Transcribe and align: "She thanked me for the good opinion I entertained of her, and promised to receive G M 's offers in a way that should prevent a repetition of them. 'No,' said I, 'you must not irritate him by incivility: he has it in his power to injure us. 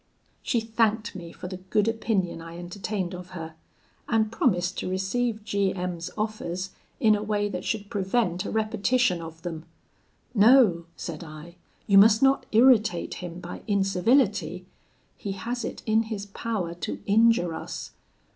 "She 0.41 0.59
thanked 0.59 1.13
me 1.13 1.31
for 1.31 1.47
the 1.47 1.57
good 1.57 1.87
opinion 1.87 2.41
I 2.41 2.57
entertained 2.57 3.13
of 3.13 3.29
her, 3.37 3.53
and 4.09 4.31
promised 4.31 4.75
to 4.79 4.89
receive 4.89 5.43
G 5.45 5.75
M 5.75 5.99
's 6.01 6.09
offers 6.17 6.71
in 6.99 7.13
a 7.15 7.21
way 7.21 7.47
that 7.49 7.63
should 7.63 7.87
prevent 7.91 8.43
a 8.43 8.49
repetition 8.49 9.21
of 9.21 9.43
them. 9.43 9.65
'No,' 10.33 10.85
said 10.97 11.23
I, 11.23 11.53
'you 11.85 11.99
must 11.99 12.23
not 12.23 12.47
irritate 12.51 13.13
him 13.21 13.39
by 13.39 13.61
incivility: 13.67 14.65
he 15.17 15.33
has 15.33 15.63
it 15.63 15.83
in 15.85 16.01
his 16.01 16.25
power 16.25 16.73
to 16.73 16.97
injure 17.05 17.53
us. 17.53 17.91